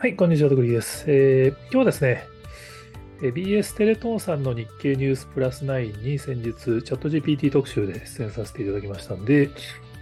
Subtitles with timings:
[0.00, 1.06] はい、こんにちは、とくりです。
[1.08, 2.24] えー、今日はですね、
[3.20, 9.50] BS テレ東さんの日経ニュースプラス9に先日、チャット GPT 特集で出演させていただきましたんで、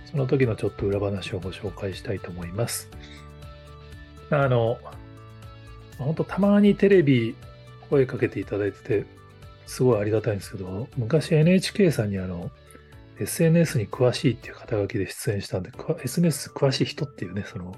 [0.04, 2.90] その時のちょっと裏話をご紹介したいと思います。
[4.28, 4.76] あの、
[5.96, 7.34] 本当たまにテレビ
[7.88, 9.06] 声かけていただいてて、
[9.66, 12.50] すごいありがたいんですけど、昔 NHK さんにあの、
[13.18, 15.70] SNS に詳しいっていう肩書きで出演したんで、
[16.04, 17.74] SNS 詳しい人っていうね、その、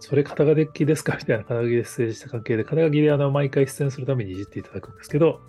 [0.00, 1.16] それ肩書きですか？
[1.18, 5.40] みたいな肩書きで出演した関係で、肩書きであの毎回出演するためにいじっていただくんですけど、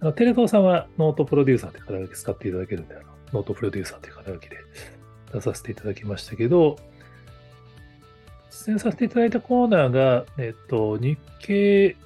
[0.00, 4.56] あのテレ東さんはノートプロデューサーって肩書き使っていただけるんで、あのノートプロデューサーって肩書きで
[5.32, 6.76] 出させていただきましたけど、
[8.50, 11.96] 出演させていただいたコーナーが、えっと、日経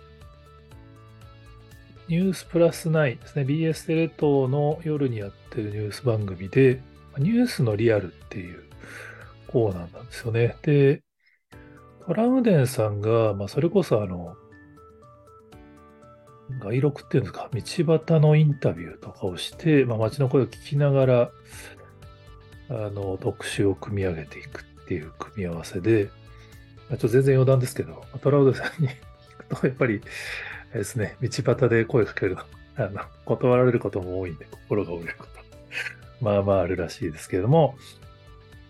[2.07, 6.83] ニュースプラス9ですね、BS テレ東の夜にやってるニュース番組で、
[7.17, 8.63] ニュースのリアルっていう
[9.47, 10.57] コーナーなんですよね。
[10.61, 11.03] で、
[12.07, 14.37] トラウデンさんが、まあ、それこそあの、
[16.61, 21.31] 外録っていうんですか、道端のインタビューとかをして、まあ、街の声を聞きながら、
[22.69, 26.11] あの、特集を組み上げていくっていう組み合わせで、
[26.91, 28.89] まあ、ちょっと全然余談ですけど、トラウデンさんに
[29.49, 30.03] 聞くと、やっぱり、
[30.75, 32.43] ですね、道端で声かけるの、
[32.77, 37.77] あの、断られることも多いんで、心が折れること、まあまああるらしいですけれども、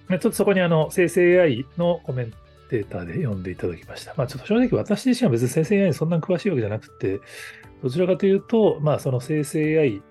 [0.09, 4.15] ちょっとそこにあの、生成 AI のコメントテータで読んでいただきました。
[4.17, 7.21] まあちょっと正直私自身は別に生成 AI にそんなに詳しいわけじゃなくて、
[7.83, 10.03] どちらかというと、まあその生成 AI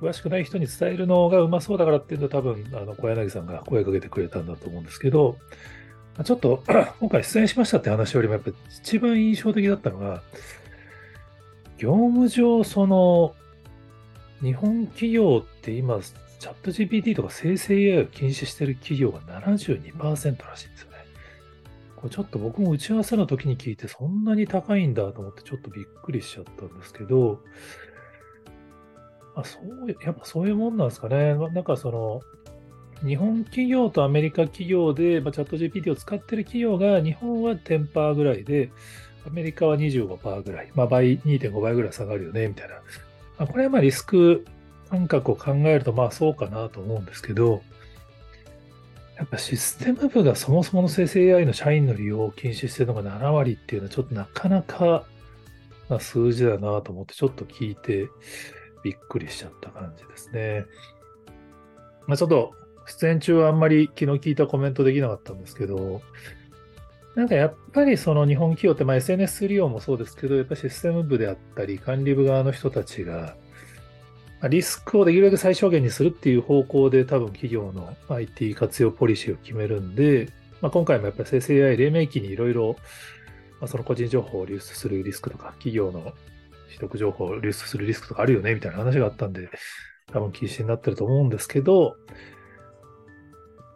[0.00, 5.38] 詳しくない人に伝えるのがうまそうだからっていうのは多分、あの、小柳さんが声かけてくれたんだと思うんですけど、
[6.22, 6.62] ちょっと
[7.00, 8.50] 今回出演しましたって話よりもやっぱ
[8.82, 10.22] 一番印象的だったのが、
[11.78, 13.34] 業務上、その、
[14.42, 16.00] 日本企業って今、
[16.46, 20.98] チャット GPT とか生成 AI を禁止してる企業が72%らしいんですよね。
[21.96, 27.40] これちょっと僕も打ち合わせの時に聞いてそんなに高いんだと思ってちょっとびっくりしちゃったんですけど、
[29.34, 31.34] あそうやっぱそういうもんなんですかね。
[31.34, 32.20] なんかその、
[33.04, 38.70] 日本企業とアメリカ企業で、まあ、チャット GPT を使ってる企業が、日本は10%ぐらいで、
[39.26, 42.76] アメリカは25%ぐらい、まあ、倍、2.5倍ぐらい下がるよね、みたいな。
[42.76, 42.80] ま
[43.40, 44.46] あ、これはまあリスク
[44.90, 47.62] 感覚を考えると、まあそうかなと思うんですけど、
[49.16, 55.04] やっぱシステム部がそもそもの生成 AI の社員の利用を禁止してるのが7割っていうのはちょっとなかなか
[55.88, 58.08] な数字だなと思ってちょっと聞いて
[58.84, 60.66] びっくりしちゃった感じですね。
[62.06, 62.52] まあちょっと
[62.86, 66.02] 出演中はあんまり気の利いたコメントできなかったんですけど、
[67.16, 73.36] なんかやっぱりその日本企業って、まあ、SNS 利用もそうですけど、やっぱシステム部であったり、管理部側の人たちが、
[74.48, 80.28] リスクをできるだけ最小限にするっていう方向で多分企業の IT 活用ポリシーを決めるんで、
[80.60, 82.76] まあ、今回もやっぱり生成 AI 黎明期にいろいろ
[83.66, 86.12] その個人情報を流出するリスクとか、企業の
[86.66, 89.48] 取得情報を流出するリスクとかあるよねみたいな話があったんで、
[90.12, 91.96] 多分禁止になってると思うんですけど、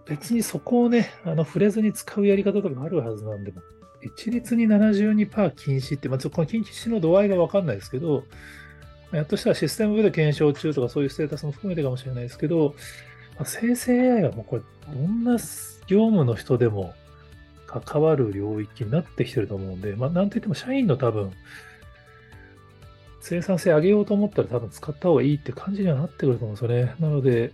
[0.06, 3.54] 別にそこをね、あの触れずに使うやり方とかあるはずなんで、
[4.02, 8.24] 一律に72%禁止って、まあ、この禁止の度合いがわかんないですけど、
[9.12, 12.74] やっとしたらシステム部で検証中とかそういうステータスも含めてかもしれないですけど、
[13.36, 14.62] まあ、生成 AI はもうこれ、
[14.94, 15.38] どんな業
[16.06, 16.94] 務の人でも
[17.66, 21.32] 関わる領域になってきてると思うんで、まあ、なんといっても社員の多分、
[23.20, 26.94] 生産性上げようと思ったら多分使った方がいいって感じにはなってくると思うんですよね。
[27.00, 27.52] なので、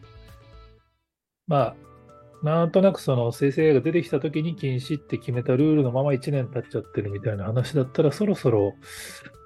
[1.46, 1.76] まあ、
[2.46, 8.74] なんとなくその生成 AI が出てきた時に禁止って決めたルールのまま1年経っちゃってるみたいな話だったら、そろそろ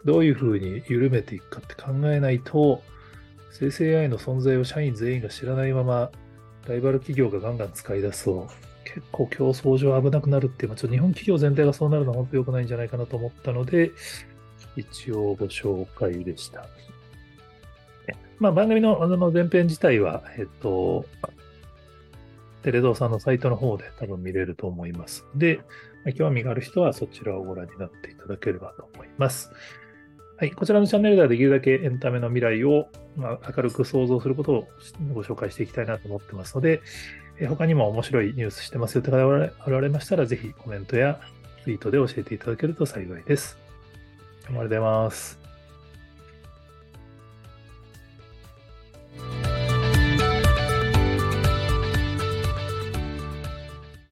[0.04, 2.82] どういうふうに緩めていくかって考えないと、
[3.52, 6.10] 生成 AI の存在を社員全員が知らないまま、
[6.68, 8.48] ライバル企業がガンガン使い出すと、
[8.84, 13.92] 結構競争上危なくなるっていう、まあ、ちょっと日本企業全体がそうなるのは本当良くないんじゃないかなと思ったので、
[14.76, 16.66] 一応ご紹介でした。
[18.38, 21.04] まあ、番組のあの前編自体は、えっと、
[22.62, 25.60] テレ東さんのサイトの方で多分見れると思いますで、
[26.04, 29.50] ま、興味がある人はそちらをご覧になっていただければと思います。
[30.40, 34.68] はい、こちらのチャンネルではできるだけエンタメの未来を、まあ、明るく想像することを
[35.12, 36.80] ご紹介していきたいなと思ってますので、
[37.38, 41.20] え他にも面白いニュースしてますよという方がおられましたら、ぜひコメントや
[41.64, 43.58] ツイートで教えていただけると幸いです。
[44.46, 45.39] ありがとうございます。